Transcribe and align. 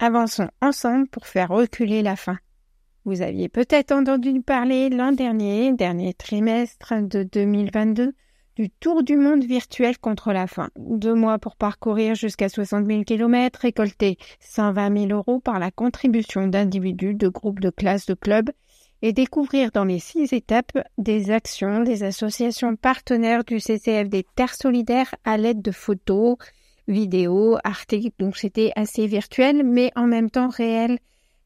Avançons 0.00 0.48
ensemble 0.62 1.08
pour 1.08 1.26
faire 1.26 1.48
reculer 1.48 2.02
la 2.02 2.14
faim. 2.14 2.38
Vous 3.04 3.20
aviez 3.20 3.48
peut-être 3.48 3.90
entendu 3.90 4.42
parler 4.42 4.90
l'an 4.90 5.10
dernier, 5.10 5.72
dernier 5.72 6.14
trimestre 6.14 6.94
de 7.00 7.24
2022, 7.24 8.12
du 8.54 8.70
tour 8.70 9.02
du 9.02 9.16
monde 9.16 9.42
virtuel 9.42 9.98
contre 9.98 10.32
la 10.32 10.46
faim. 10.46 10.70
Deux 10.76 11.14
mois 11.14 11.38
pour 11.38 11.56
parcourir 11.56 12.14
jusqu'à 12.14 12.48
60 12.48 12.86
000 12.86 13.02
km, 13.02 13.58
récolter 13.60 14.18
120 14.38 15.08
000 15.08 15.18
euros 15.18 15.40
par 15.40 15.58
la 15.58 15.72
contribution 15.72 16.46
d'individus, 16.46 17.14
de 17.14 17.28
groupes, 17.28 17.60
de 17.60 17.70
classes, 17.70 18.06
de 18.06 18.14
clubs, 18.14 18.50
et 19.02 19.12
découvrir 19.12 19.72
dans 19.72 19.84
les 19.84 19.98
six 19.98 20.32
étapes 20.32 20.78
des 20.96 21.32
actions 21.32 21.82
des 21.82 22.04
associations 22.04 22.76
partenaires 22.76 23.42
du 23.42 23.58
CCFD 23.58 24.26
Terre 24.36 24.54
Solidaire 24.54 25.12
à 25.24 25.38
l'aide 25.38 25.62
de 25.62 25.72
photos, 25.72 26.36
vidéos, 26.88 27.58
articles. 27.62 28.14
Donc 28.18 28.36
c'était 28.36 28.72
assez 28.74 29.06
virtuel, 29.06 29.62
mais 29.64 29.92
en 29.94 30.06
même 30.06 30.30
temps 30.30 30.48
réel 30.48 30.98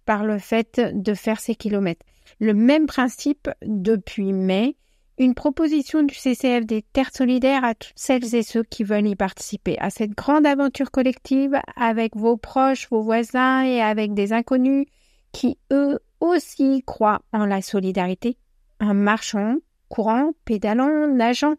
par 0.05 0.25
le 0.25 0.39
fait 0.39 0.81
de 0.95 1.15
faire 1.15 1.41
ces 1.41 1.55
kilomètres. 1.55 2.05
Le 2.41 2.55
même 2.55 2.87
principe 2.87 3.51
depuis 3.65 4.33
mai, 4.33 4.77
une 5.19 5.35
proposition 5.35 6.03
du 6.03 6.15
CCF 6.15 6.65
des 6.65 6.83
Terres 6.83 7.15
Solidaires 7.15 7.65
à 7.65 7.75
toutes 7.75 7.93
celles 7.97 8.35
et 8.35 8.43
ceux 8.43 8.63
qui 8.63 8.83
veulent 8.83 9.07
y 9.07 9.17
participer 9.17 9.79
à 9.79 9.91
cette 9.91 10.13
grande 10.13 10.47
aventure 10.47 10.91
collective 10.91 11.61
avec 11.77 12.17
vos 12.17 12.37
proches, 12.37 12.89
vos 12.91 13.03
voisins 13.03 13.63
et 13.63 13.81
avec 13.81 14.15
des 14.15 14.33
inconnus 14.33 14.87
qui 15.33 15.59
eux 15.73 15.99
aussi 16.21 16.83
croient 16.87 17.23
en 17.33 17.47
la 17.47 17.63
solidarité, 17.63 18.37
en 18.81 18.95
marchant, 18.95 19.57
courant, 19.89 20.33
pédalant, 20.45 21.09
nageant. 21.09 21.55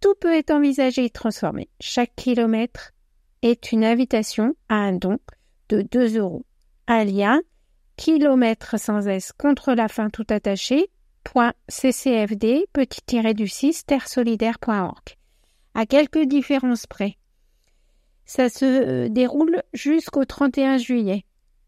Tout 0.00 0.14
peut 0.20 0.34
être 0.34 0.50
envisagé 0.50 1.04
et 1.04 1.10
transformé. 1.10 1.68
Chaque 1.80 2.14
kilomètre 2.16 2.91
est 3.42 3.72
une 3.72 3.84
invitation 3.84 4.54
à 4.68 4.76
un 4.76 4.92
don 4.92 5.18
de 5.68 5.82
2 5.82 6.18
euros. 6.18 6.44
Un 6.86 7.04
lien 7.04 7.40
kilomètre 7.96 8.78
sans 8.78 9.06
S 9.06 9.32
contre 9.32 9.74
la 9.74 9.88
fin 9.88 10.10
tout 10.10 10.26
attaché 10.30 10.88
.ccfd 11.24 12.66
petit 12.72 13.34
du 13.34 13.46
6 13.46 13.86
terresolidaire.org. 13.86 15.16
À 15.74 15.86
quelques 15.86 16.24
différences 16.24 16.86
près. 16.86 17.16
Ça 18.24 18.48
se 18.48 18.64
euh, 18.64 19.08
déroule 19.08 19.62
jusqu'au 19.72 20.24
31 20.24 20.78
juillet. 20.78 21.24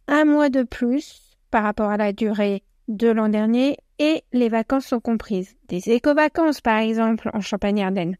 Un 0.08 0.24
mois 0.24 0.50
de 0.50 0.62
plus 0.62 1.36
par 1.50 1.62
rapport 1.62 1.90
à 1.90 1.96
la 1.96 2.12
durée 2.12 2.62
de 2.88 3.08
l'an 3.08 3.28
dernier 3.28 3.78
et 3.98 4.24
les 4.32 4.48
vacances 4.48 4.86
sont 4.86 5.00
comprises. 5.00 5.56
Des 5.68 5.90
éco-vacances 5.90 6.60
par 6.60 6.78
exemple 6.78 7.30
en 7.32 7.40
Champagne-Ardenne. 7.40 8.16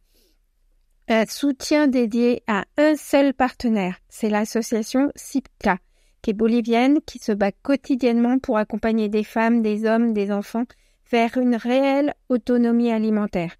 Un 1.07 1.27
soutien 1.27 1.87
dédié 1.87 2.43
à 2.47 2.65
un 2.79 2.97
seul 2.97 3.35
partenaire, 3.35 3.99
c'est 4.09 4.31
l'association 4.31 5.13
SIPCA, 5.15 5.77
qui 6.23 6.31
est 6.31 6.35
bolivienne, 6.35 7.01
qui 7.05 7.19
se 7.19 7.33
bat 7.33 7.53
quotidiennement 7.53 8.39
pour 8.39 8.57
accompagner 8.57 9.11
des 9.11 9.23
femmes, 9.23 9.61
des 9.61 9.85
hommes, 9.85 10.15
des 10.15 10.33
enfants 10.33 10.65
vers 11.11 11.37
une 11.37 11.57
réelle 11.57 12.15
autonomie 12.31 12.91
alimentaire. 12.91 13.55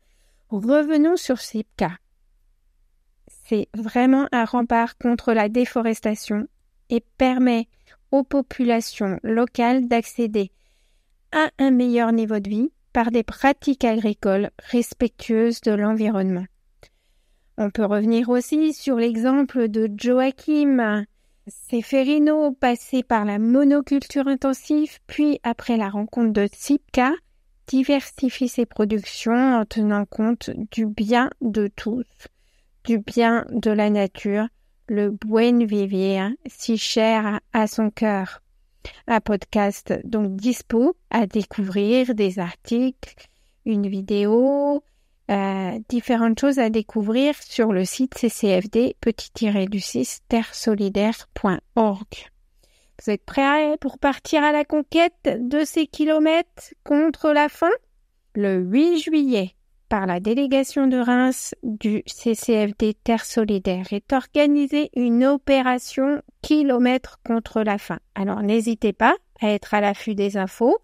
Revenons 0.49 1.19
sur 1.19 1.39
SIPCA. 1.39 1.91
C'est 3.47 3.69
vraiment 3.75 4.27
un 4.33 4.47
rempart 4.47 4.97
contre 4.97 5.35
la 5.35 5.51
déforestation 5.51 6.47
et 6.89 7.05
permet 7.19 7.69
aux 8.11 8.25
populations 8.25 9.21
locales 9.23 9.87
d'accéder 9.87 10.51
à 11.31 11.51
un 11.59 11.73
meilleur 11.73 12.13
niveau 12.13 12.41
de 12.41 12.49
vie 12.49 12.73
par 12.95 13.11
des 13.11 13.23
pratiques 13.23 13.85
agricoles 13.85 14.51
respectueuses 14.71 15.61
de 15.61 15.73
l'environnement. 15.73 16.47
On 17.57 17.71
peut 17.71 17.85
revenir 17.85 18.31
aussi 18.31 18.73
sur 18.73 18.97
l'exemple 18.97 19.69
de 19.69 19.89
Joachim 19.97 21.05
Seferino, 21.47 22.53
passé 22.53 23.05
par 23.05 23.25
la 23.25 23.39
monoculture 23.39 24.27
intensive, 24.27 24.99
puis 25.07 25.39
après 25.45 25.77
la 25.77 25.89
rencontre 25.89 26.33
de 26.33 26.47
Tsipka, 26.47 27.13
diversifie 27.69 28.49
ses 28.49 28.67
productions 28.67 29.61
en 29.61 29.65
tenant 29.65 30.05
compte 30.05 30.51
du 30.73 30.87
bien 30.87 31.31
de 31.43 31.69
tous, 31.69 32.07
du 32.83 32.99
bien 32.99 33.47
de 33.51 33.71
la 33.71 33.89
nature, 33.89 34.49
le 34.89 35.11
buen 35.11 35.65
vivir, 35.65 36.31
si 36.47 36.77
cher 36.77 37.41
à 37.53 37.67
son 37.69 37.91
cœur. 37.91 38.41
Un 39.07 39.21
podcast 39.21 39.95
donc 40.05 40.35
dispo 40.35 40.97
à 41.11 41.27
découvrir, 41.27 42.15
des 42.17 42.41
articles, 42.41 43.29
une 43.65 43.87
vidéo, 43.87 44.83
euh, 45.31 45.64
différentes 45.89 46.39
choses 46.39 46.59
à 46.59 46.71
découvrir 46.71 47.35
sur 47.43 47.73
le 47.73 47.85
site 47.85 48.15
ccfd 48.15 48.95
du 49.69 49.81
6 49.81 50.21
terresolidaire.org. 50.29 52.07
Vous 53.03 53.11
êtes 53.11 53.25
prêts 53.25 53.77
pour 53.81 53.99
partir 53.99 54.45
à 54.45 54.53
la 54.53 54.65
conquête 54.65 55.15
de 55.25 55.65
ces 55.65 55.87
kilomètres 55.87 56.75
contre 56.85 57.33
la 57.33 57.49
faim? 57.49 57.73
Le 58.35 58.59
8 58.59 58.99
juillet, 58.99 59.55
par 59.89 60.07
la 60.07 60.21
délégation 60.21 60.87
de 60.87 60.99
Reims 60.99 61.55
du 61.63 62.03
CCFD 62.07 62.95
Terre 62.95 63.25
Solidaire, 63.25 63.93
est 63.93 64.13
organisée 64.13 64.91
une 64.97 65.25
opération 65.25 66.23
kilomètres 66.43 67.21
contre 67.25 67.63
la 67.63 67.79
faim. 67.79 67.99
Alors 68.15 68.43
n'hésitez 68.43 68.93
pas 68.93 69.17
à 69.41 69.51
être 69.51 69.75
à 69.75 69.81
l'affût 69.81 70.15
des 70.15 70.37
infos, 70.37 70.79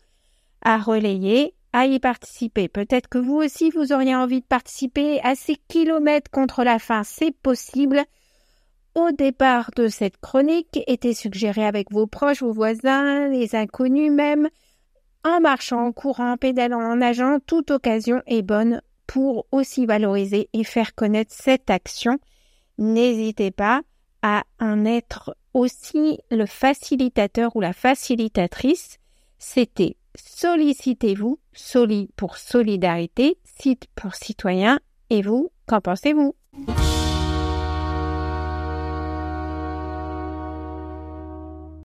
à 0.62 0.78
relayer 0.78 1.54
à 1.72 1.86
y 1.86 1.98
participer. 2.00 2.68
Peut-être 2.68 3.08
que 3.08 3.18
vous 3.18 3.36
aussi, 3.36 3.70
vous 3.70 3.92
auriez 3.92 4.14
envie 4.14 4.40
de 4.40 4.46
participer 4.46 5.20
à 5.22 5.34
ces 5.34 5.56
kilomètres 5.68 6.30
contre 6.30 6.64
la 6.64 6.78
faim. 6.78 7.02
C'est 7.04 7.34
possible. 7.34 8.04
Au 8.94 9.12
départ 9.12 9.70
de 9.76 9.88
cette 9.88 10.16
chronique, 10.16 10.80
était 10.86 11.14
suggéré 11.14 11.64
avec 11.64 11.92
vos 11.92 12.06
proches, 12.06 12.42
vos 12.42 12.52
voisins, 12.52 13.28
les 13.28 13.54
inconnus 13.54 14.10
même, 14.10 14.48
en 15.24 15.40
marchant, 15.40 15.86
en 15.86 15.92
courant, 15.92 16.32
en 16.32 16.36
pédalant, 16.36 16.80
en 16.80 16.96
nageant, 16.96 17.38
toute 17.46 17.70
occasion 17.70 18.22
est 18.26 18.42
bonne 18.42 18.80
pour 19.06 19.46
aussi 19.52 19.86
valoriser 19.86 20.48
et 20.52 20.64
faire 20.64 20.94
connaître 20.94 21.32
cette 21.34 21.68
action. 21.68 22.18
N'hésitez 22.78 23.50
pas 23.50 23.82
à 24.22 24.44
en 24.58 24.84
être 24.84 25.36
aussi 25.52 26.18
le 26.30 26.46
facilitateur 26.46 27.54
ou 27.54 27.60
la 27.60 27.72
facilitatrice. 27.72 28.98
C'était 29.38 29.96
Sollicitez-vous, 30.24 31.38
Soli 31.52 32.10
pour 32.16 32.36
solidarité, 32.36 33.38
Site 33.44 33.86
pour 33.94 34.14
citoyen, 34.14 34.80
et 35.10 35.22
vous, 35.22 35.50
qu'en 35.66 35.80
pensez-vous? 35.80 36.34